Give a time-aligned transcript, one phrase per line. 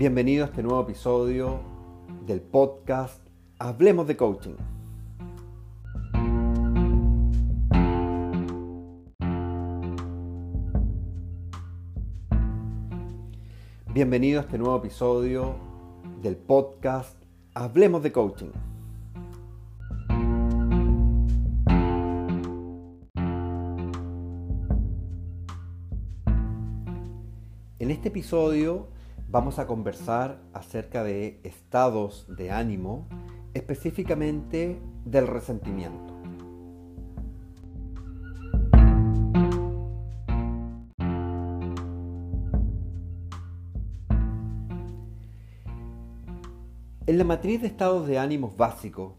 [0.00, 1.60] Bienvenido a este nuevo episodio
[2.24, 3.20] del podcast
[3.58, 4.54] Hablemos de Coaching.
[13.92, 15.56] Bienvenido a este nuevo episodio
[16.22, 17.22] del podcast
[17.52, 18.52] Hablemos de Coaching.
[27.78, 28.98] En este episodio
[29.30, 33.06] vamos a conversar acerca de estados de ánimo,
[33.54, 36.16] específicamente del resentimiento.
[47.06, 49.14] En la matriz de estados de ánimos básicos,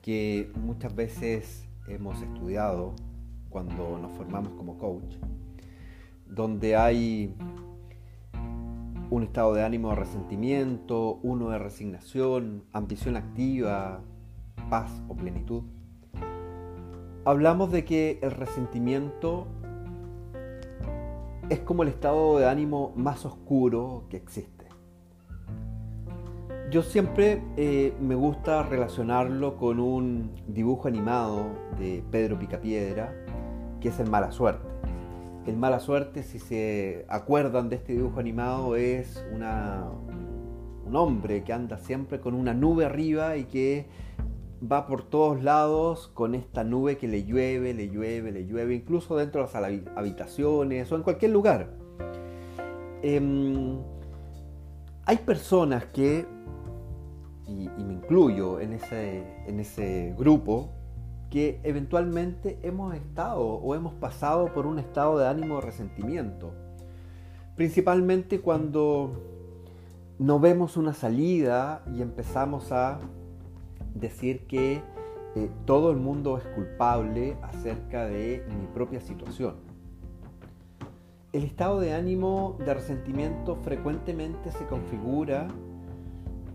[0.00, 2.94] que muchas veces hemos estudiado
[3.50, 5.14] cuando nos formamos como coach,
[6.26, 7.34] donde hay
[9.12, 14.00] un estado de ánimo de resentimiento, uno de resignación, ambición activa,
[14.70, 15.64] paz o plenitud.
[17.26, 19.46] Hablamos de que el resentimiento
[21.50, 24.64] es como el estado de ánimo más oscuro que existe.
[26.70, 33.14] Yo siempre eh, me gusta relacionarlo con un dibujo animado de Pedro Picapiedra,
[33.78, 34.71] que es el mala suerte.
[35.46, 39.90] El mala suerte, si se acuerdan de este dibujo animado, es una,
[40.86, 43.86] un hombre que anda siempre con una nube arriba y que
[44.70, 49.16] va por todos lados con esta nube que le llueve, le llueve, le llueve, incluso
[49.16, 51.70] dentro de las habitaciones o en cualquier lugar.
[53.02, 53.20] Eh,
[55.04, 56.24] hay personas que,
[57.48, 60.70] y, y, me incluyo en ese, en ese grupo,
[61.32, 66.52] que eventualmente hemos estado o hemos pasado por un estado de ánimo de resentimiento.
[67.56, 69.18] Principalmente cuando
[70.18, 73.00] no vemos una salida y empezamos a
[73.94, 74.82] decir que
[75.34, 79.54] eh, todo el mundo es culpable acerca de mi propia situación.
[81.32, 85.48] El estado de ánimo de resentimiento frecuentemente se configura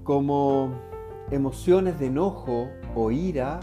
[0.04, 0.70] como
[1.32, 3.60] emociones de enojo o ira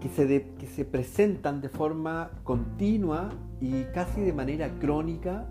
[0.00, 5.46] que, se que se presentan de forma continua y casi de manera crónica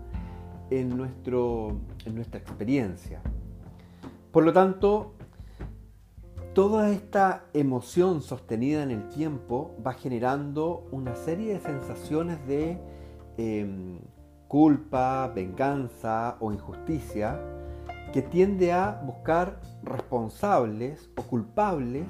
[0.70, 3.20] en, nuestro, en nuestra experiencia.
[4.32, 5.14] Por lo tanto,
[6.54, 12.78] toda esta emoción sostenida en el tiempo va generando una serie de sensaciones de
[13.36, 14.00] eh,
[14.48, 17.38] culpa, venganza o injusticia
[18.12, 22.06] que tiende a buscar responsables o culpables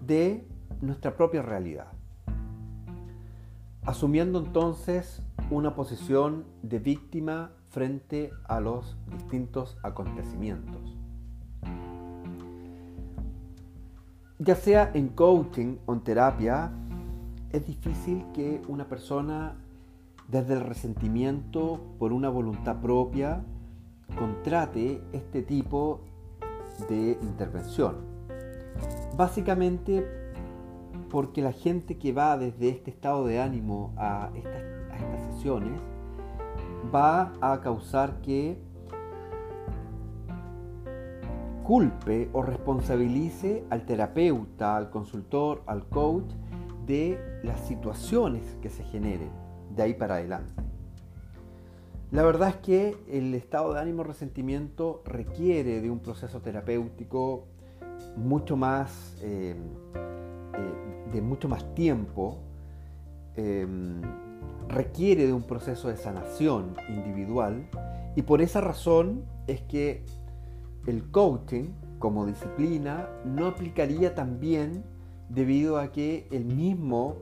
[0.00, 0.46] de
[0.80, 1.88] nuestra propia realidad.
[3.84, 10.96] Asumiendo entonces una posición de víctima frente a los distintos acontecimientos.
[14.38, 16.70] Ya sea en coaching o en terapia,
[17.50, 19.56] es difícil que una persona
[20.28, 23.42] desde el resentimiento por una voluntad propia
[24.18, 26.00] contrate este tipo
[26.88, 27.96] de intervención.
[29.16, 30.27] Básicamente
[31.10, 34.62] porque la gente que va desde este estado de ánimo a estas,
[35.34, 35.80] sesiones
[36.94, 38.58] va a causar que
[41.64, 46.32] culpe o responsabilice al terapeuta, al consultor, al coach
[46.86, 49.30] de las situaciones que se generen
[49.76, 50.52] de ahí para adelante.
[52.10, 57.44] La verdad es que el estado de ánimo resentimiento requiere de un proceso terapéutico
[58.16, 59.54] mucho más eh,
[61.12, 62.38] de mucho más tiempo,
[63.36, 64.02] em,
[64.68, 67.68] requiere de un proceso de sanación individual
[68.16, 70.04] y por esa razón es que
[70.86, 74.84] el coaching como disciplina no aplicaría también
[75.28, 77.16] debido a que el mismo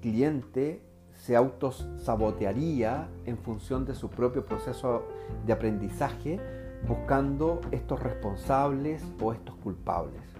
[0.00, 5.02] cliente se autosabotearía en función de su propio proceso
[5.46, 6.38] de aprendizaje
[6.86, 10.35] buscando estos responsables o estos culpables.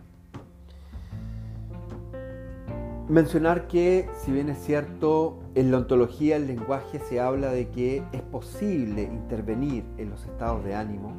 [3.08, 8.02] Mencionar que, si bien es cierto, en la ontología del lenguaje se habla de que
[8.12, 11.12] es posible intervenir en los estados de ánimo,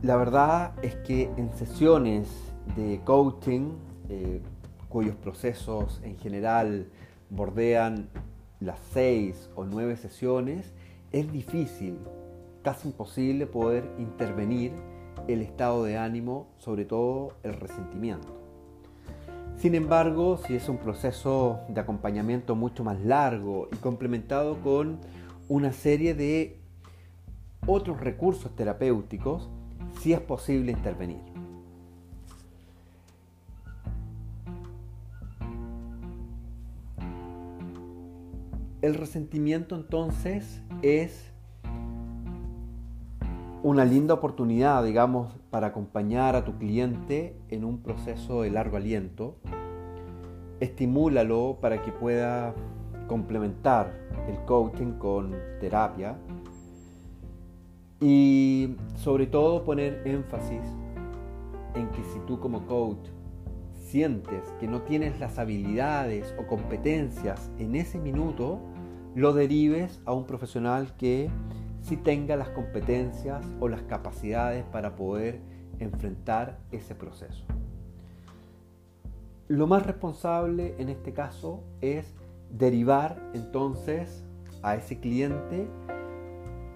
[0.00, 2.30] la verdad es que en sesiones
[2.76, 3.72] de coaching,
[4.08, 4.40] eh,
[4.88, 6.88] cuyos procesos en general
[7.28, 8.08] bordean
[8.58, 10.72] las seis o nueve sesiones,
[11.12, 11.98] es difícil,
[12.62, 14.72] casi imposible poder intervenir
[15.28, 18.43] el estado de ánimo, sobre todo el resentimiento.
[19.56, 24.98] Sin embargo, si es un proceso de acompañamiento mucho más largo y complementado con
[25.48, 26.58] una serie de
[27.66, 29.48] otros recursos terapéuticos
[30.00, 31.22] si es posible intervenir.
[38.82, 41.33] El resentimiento entonces es
[43.64, 49.38] una linda oportunidad, digamos, para acompañar a tu cliente en un proceso de largo aliento.
[50.60, 52.54] Estimúlalo para que pueda
[53.08, 53.90] complementar
[54.28, 56.18] el coaching con terapia
[58.02, 60.60] y sobre todo poner énfasis
[61.74, 63.08] en que si tú como coach
[63.72, 68.60] sientes que no tienes las habilidades o competencias en ese minuto,
[69.14, 71.30] lo derives a un profesional que
[71.84, 75.40] sí tenga las competencias o las capacidades para poder
[75.78, 77.44] enfrentar ese proceso.
[79.48, 82.14] Lo más responsable en este caso es
[82.50, 84.24] derivar entonces
[84.62, 85.68] a ese cliente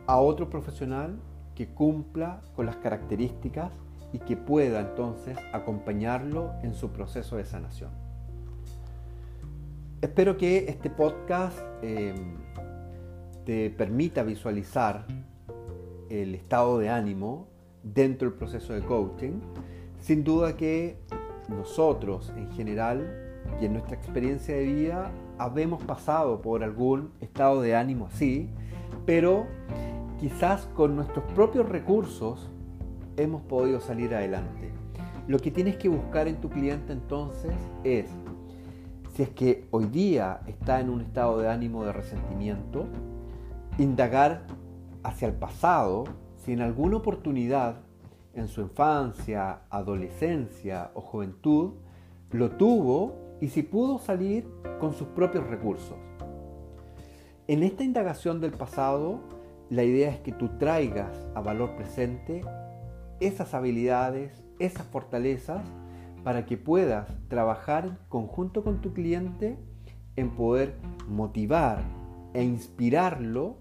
[0.07, 1.19] a otro profesional
[1.55, 3.73] que cumpla con las características
[4.13, 7.91] y que pueda entonces acompañarlo en su proceso de sanación.
[10.03, 12.15] Espero que este podcast eh,
[13.49, 15.07] te permita visualizar
[16.11, 17.49] el estado de ánimo
[17.83, 19.41] dentro del proceso de coaching.
[19.99, 20.99] Sin duda que
[21.49, 27.75] nosotros en general y en nuestra experiencia de vida habemos pasado por algún estado de
[27.75, 28.51] ánimo así,
[29.07, 29.47] pero
[30.21, 32.51] quizás con nuestros propios recursos
[33.17, 34.73] hemos podido salir adelante.
[35.27, 38.11] Lo que tienes que buscar en tu cliente entonces es
[39.15, 42.87] si es que hoy día está en un estado de ánimo de resentimiento,
[43.79, 44.43] indagar
[45.05, 46.05] hacia el pasado
[46.37, 47.77] si en alguna oportunidad
[48.35, 51.75] en su infancia, adolescencia o juventud
[52.31, 54.47] lo tuvo y si pudo salir
[54.81, 55.97] con sus propios recursos.
[57.47, 59.21] En esta indagación del pasado,
[59.71, 62.43] la idea es que tú traigas a valor presente
[63.21, 65.65] esas habilidades, esas fortalezas
[66.25, 69.57] para que puedas trabajar en conjunto con tu cliente
[70.17, 70.75] en poder
[71.09, 71.83] motivar
[72.35, 73.57] e inspirarlo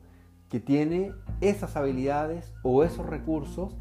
[0.50, 3.76] que tiene esas habilidades o esos recursos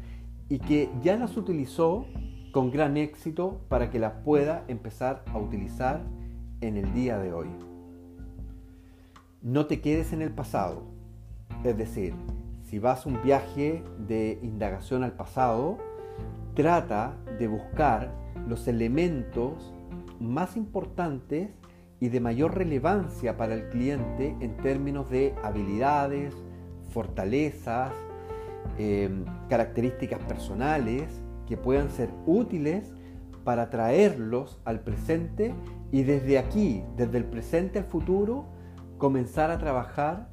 [0.49, 2.05] y que ya las utilizó
[2.51, 6.01] con gran éxito para que las pueda empezar a utilizar
[6.61, 7.47] en el día de hoy.
[9.41, 10.83] No te quedes en el pasado.
[11.63, 12.13] Es decir,
[12.63, 15.77] si vas a un viaje de indagación al pasado,
[16.53, 18.13] trata de buscar
[18.47, 19.73] los elementos
[20.19, 21.49] más importantes
[21.99, 26.33] y de mayor relevancia para el cliente en términos de habilidades,
[26.89, 27.91] fortalezas,
[28.77, 31.03] em, características personales
[31.45, 32.93] que puedan ser útiles
[33.43, 35.53] para traerlos al presente
[35.91, 38.45] y desde aquí, desde el presente al futuro,
[38.97, 40.29] comenzar a trabajar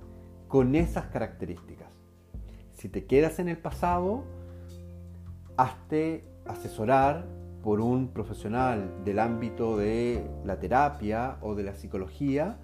[0.48, 1.92] con esas características.
[2.72, 4.24] Si te quedas en el pasado,
[5.56, 7.26] hazte asesorar
[7.62, 12.58] por un profesional del ámbito de la terapia o de la psicología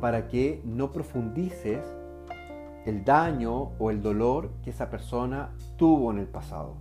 [0.00, 1.80] para que no profundices
[2.86, 6.76] el daño o el dolor que esa persona tuvo en el pasado.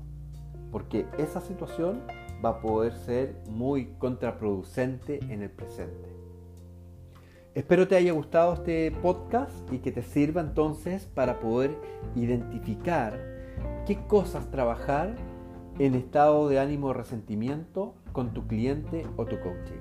[0.71, 2.01] Porque esa situación
[2.43, 6.09] va a poder ser muy contraproducente en el presente.
[7.53, 11.77] Espero te haya gustado este podcast y que te sirva entonces para poder
[12.15, 13.19] identificar
[13.85, 15.15] qué cosas trabajar
[15.77, 19.79] en estado de ánimo de resentimiento con tu cliente o tu coaching.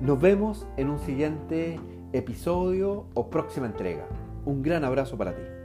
[0.00, 1.78] Nos vemos en un siguiente
[2.12, 4.06] episodio o próxima entrega.
[4.44, 5.61] Un gran abrazo para ti.